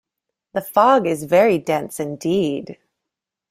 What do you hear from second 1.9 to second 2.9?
indeed!